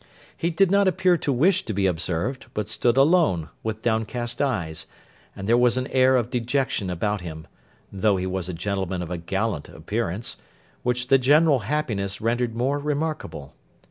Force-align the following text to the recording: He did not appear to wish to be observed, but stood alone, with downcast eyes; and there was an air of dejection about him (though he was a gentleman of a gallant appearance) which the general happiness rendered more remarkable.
He 0.35 0.49
did 0.49 0.71
not 0.71 0.87
appear 0.87 1.15
to 1.17 1.31
wish 1.31 1.63
to 1.63 1.73
be 1.73 1.85
observed, 1.85 2.47
but 2.55 2.69
stood 2.69 2.97
alone, 2.97 3.49
with 3.61 3.83
downcast 3.83 4.41
eyes; 4.41 4.87
and 5.35 5.47
there 5.47 5.59
was 5.59 5.77
an 5.77 5.85
air 5.89 6.15
of 6.15 6.31
dejection 6.31 6.89
about 6.89 7.21
him 7.21 7.45
(though 7.93 8.17
he 8.17 8.25
was 8.25 8.49
a 8.49 8.53
gentleman 8.55 9.03
of 9.03 9.11
a 9.11 9.19
gallant 9.19 9.69
appearance) 9.69 10.37
which 10.81 11.09
the 11.09 11.19
general 11.19 11.59
happiness 11.59 12.19
rendered 12.19 12.55
more 12.55 12.79
remarkable. 12.79 13.53